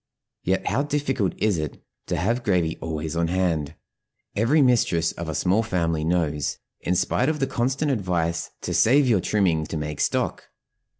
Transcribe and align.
Yet 0.41 0.65
how 0.65 0.81
difficult 0.81 1.33
it 1.37 1.43
is 1.43 1.69
to 2.07 2.15
have 2.17 2.41
gravy 2.41 2.75
always 2.81 3.15
on 3.15 3.27
hand 3.27 3.75
every 4.35 4.59
mistress 4.59 5.11
of 5.11 5.29
a 5.29 5.35
small 5.35 5.61
family 5.61 6.03
knows, 6.03 6.57
in 6.79 6.95
spite 6.95 7.29
of 7.29 7.37
the 7.39 7.45
constant 7.45 7.91
advice 7.91 8.49
to 8.61 8.73
"save 8.73 9.07
your 9.07 9.21
trimming 9.21 9.67
to 9.67 9.77
make 9.77 9.99
stock." 9.99 10.45